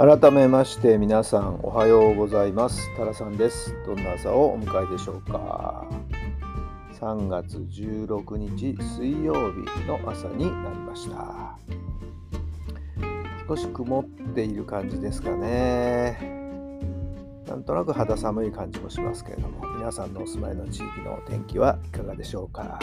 [0.00, 2.88] 改めまして皆さんおはようございます。
[2.96, 3.76] タラさんです。
[3.84, 5.86] どんな朝をお迎えでしょうか。
[6.98, 11.58] 3月16日水曜日の朝になりました。
[13.46, 16.18] 少し曇っている感じですかね。
[17.46, 22.78] なんとなく肌寒い感じもしますけれども皆さんのお住まいの地域の天気はいかがでしょうか。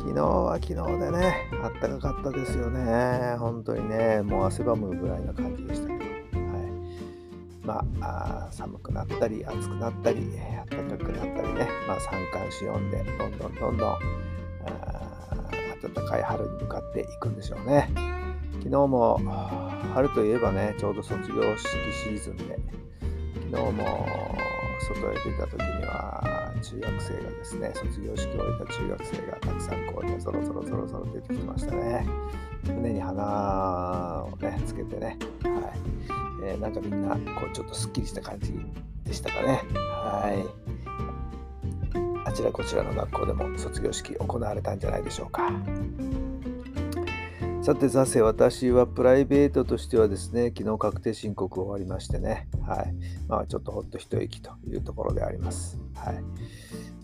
[0.00, 3.36] 昨日は昨日でね、あったかかったですよね。
[3.38, 6.66] 本当にね、もう汗ばむぐらいな感じでしたけど、はい、
[7.62, 10.22] まあ寒くなったり、暑くなったり、
[10.70, 13.98] 暖かくなったりね、まあ、三寒四温で、どんどんどんどん
[15.94, 17.90] 暖かい春に向かっていくんでしょうね。
[18.60, 19.20] 昨日も
[19.92, 22.58] 春といえばね、ちょうど卒業式シーズンで、
[23.52, 24.06] 昨日も
[24.80, 32.06] 外へ出た時には中学生がですね卒業式を終えた中学生がたくさんこうねそろそろそろそろ出てきましたね。
[32.64, 35.06] 胸に花をねつけてね。
[35.06, 35.16] はい、
[36.44, 38.54] えー、なんかみんなこうちょっとすっきりした感じ
[39.04, 39.62] でしたかね。
[39.74, 40.70] はい。
[42.24, 45.50] あちらこちらの学校でも卒業式行われたんじゃないでしょうか。
[47.62, 52.48] さてさせ私はプライベートとしてはですね昨日確定申告終わりましてね。
[52.66, 52.94] はい。
[53.28, 55.78] まあちょっとほっと一息というところであります。
[55.94, 56.22] はい。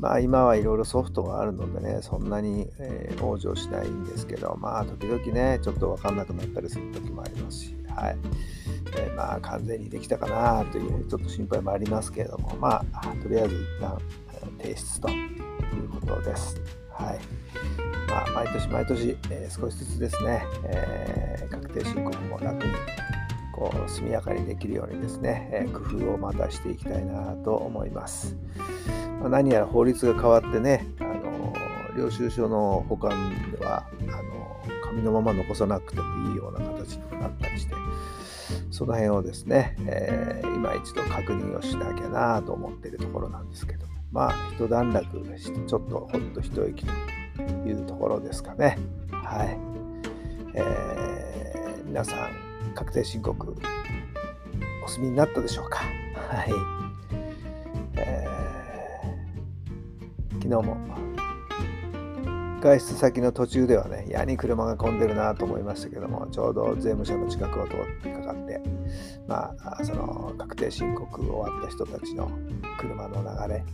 [0.00, 7.76] まあ今はいろいろソフトがあるのでねそんなに、えー、往生しないんですけどまあ時々ねちょっと分かんなくなったりする時もありますし。
[7.94, 8.16] はい。
[8.96, 14.00] えー、まあ完全にできたかなというちょっと心配もありますけれどもまあとりあえず一旦
[14.58, 15.28] 提出とい
[15.84, 16.58] うことです。
[16.88, 17.95] はい。
[18.24, 22.72] あ、毎年毎年、えー、少しずつですね、えー、確定申告も楽に
[23.52, 28.36] こう速やかにできるようにですね、え、工夫をまたしていきたいなと思います。
[29.20, 31.54] まあ、何やら法律が変わってね、あの
[31.96, 33.10] 領収書の保管
[33.50, 37.74] ではあの紙のまま残さなくてもいいような形になったりして、
[38.70, 45.04] その辺をですね、えー、今一度確認をしなきゃなと思っているところなんですけどまあ一段落
[45.38, 46.86] してちょっとほっと一息
[47.66, 48.78] いうところですかね。
[49.10, 49.58] はい。
[50.54, 53.54] えー、皆さん、確定申告、
[54.84, 55.80] お済みになったでしょうか？
[56.14, 56.50] はい。
[57.96, 60.76] えー、昨日も、
[62.60, 68.60] 外出先の途中ではね、やに車が混んでるなと思いましたけども、ちょうど税務署の近くを通ってかかって、
[69.28, 72.30] まあ、その確定申告終わった人たちの
[72.78, 73.64] 車の流れ、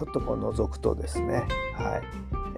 [0.00, 2.02] ちょっとこう覗くとですね、はい。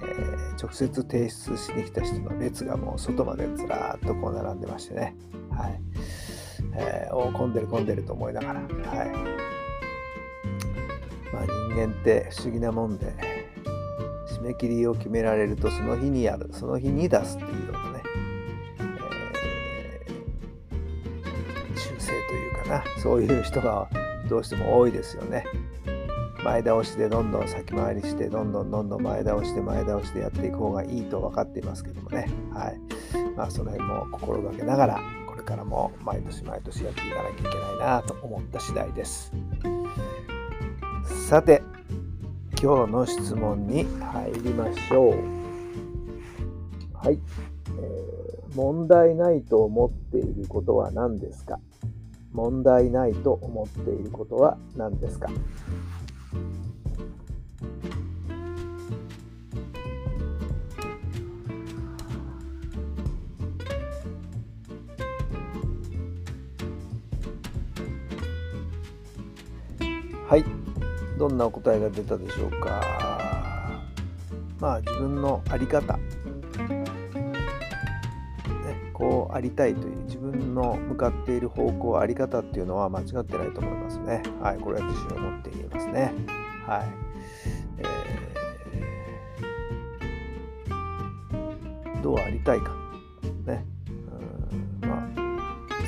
[0.00, 5.16] えー、直接提出しに来た人の列がもう外までずらーっとこう並んでましてね、
[5.50, 5.80] はい。
[6.76, 8.68] えー、お混んでる混んでると思いながら、はい。
[11.32, 13.12] まあ、人間って不思議なもんで
[14.28, 18.02] 締め切りを決められるとその日にやるその日に出すっていうようなね、
[18.78, 23.88] えー、修正というかなそういう人が
[24.28, 25.44] どうしても多いですよね。
[26.44, 32.28] 前倒しでどんどん先回りしてどんどんどんどん前倒して前倒しでやっていく方がいいと分かっていますけどもね。
[32.52, 32.80] はい。
[33.36, 39.32] まあその辺も心がけながらこれからも毎年毎年やっていかなきゃいけないなと思った次第です。
[41.28, 41.62] さて
[42.60, 45.14] 今日の質問に入りましょう。
[46.94, 47.18] はい、
[47.78, 51.58] えー、問題ないと思っていることは何ですか？
[52.32, 55.28] 問題ないと思っていることは何ですか？
[70.32, 70.44] はい。
[71.18, 72.80] どんなお答えが出たでしょうか。
[74.58, 76.02] まあ自分の在り方、ね、
[78.94, 84.22] こうありたいという自分の向かっている方向あり方っていうのは間違ってないと思いますね。
[84.40, 86.14] はいこれは自信を持って言えますね。
[86.66, 86.86] はい、
[87.76, 92.70] えー、どうありたいか。
[93.44, 93.66] ね。
[94.82, 95.08] うんまあ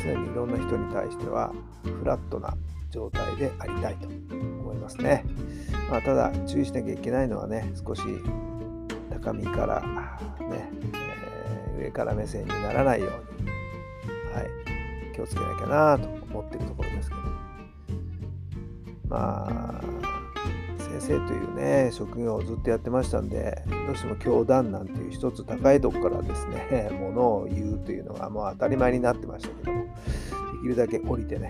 [0.04, 1.50] 常にいろんな人に対しては
[1.98, 2.54] フラットな
[2.94, 5.24] 状態でありたいと思いますね。
[5.90, 8.02] まあ、ただ注意しなきゃいけないのはね少し
[9.10, 9.80] 高みから
[10.48, 10.70] ね、
[11.76, 13.50] えー、上から目線にならないように、
[14.32, 17.22] はい、気をつけなきゃなと思ってるところですけど
[19.08, 19.80] まあ
[20.78, 29.88] 先生というね職業をずっとやってましたんでどうしても教団なんていう一つ高いとこからですね ものを言うというのがもう当たり前になってましたけどもで
[30.62, 31.48] きるだけ降りてね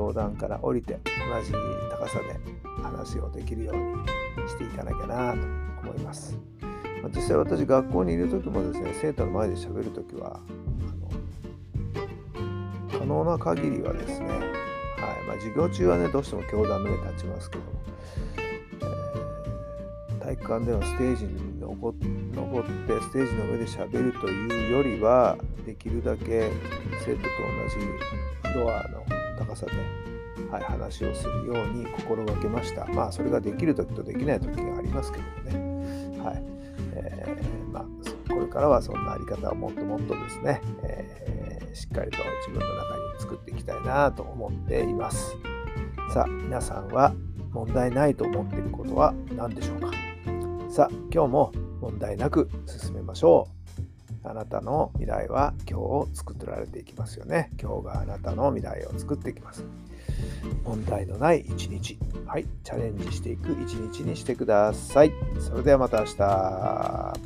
[0.00, 1.52] 教団から降りて同じ
[1.90, 2.40] 高さで
[2.82, 5.40] 話をできるようにしていかなきゃなと
[5.82, 6.38] 思います。
[7.02, 10.40] まあ、実際私学校にいる時もですね生徒の前で喋る時は
[12.90, 14.38] あの可能な限りはですね、はい
[15.26, 17.70] まあ、授業中はねどうしても教団の上に立ちますけども、
[18.38, 22.06] えー、体育館でのステージに登って
[23.02, 25.36] ステージの上で喋るというよりは
[25.66, 26.50] できるだけ
[27.04, 29.72] 生徒と同じフロアの高さで、
[30.50, 32.84] はい、話をするように心がけました。
[32.86, 36.18] まあそれができる時とできない時がありますけどね。
[36.22, 36.42] はい
[36.92, 37.84] えー、まあ、
[38.32, 45.34] これからはそんなあり方をもっともっとですね、えー、しっかりと自分の中に作っていきたいなと思っています。
[46.12, 47.14] さあ皆さんは
[47.52, 49.90] 問題ないと思っていることは何でしょうか？
[50.68, 53.59] さあ今日も問題なく進めましょう。
[54.22, 57.50] あなたの未来は今日を作られていきますよね。
[57.60, 59.64] 今日があなたの未来を作っていきます。
[60.64, 61.98] 問題のない一日。
[62.26, 65.12] はい、チャレンジしていく一日にしてください。
[65.38, 67.20] それではまた明日。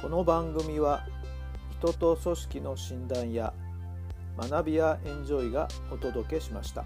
[0.00, 1.04] この番組は
[1.80, 3.52] 人と組織の診断や
[4.38, 6.84] 学びやエンジョイがお届けしました。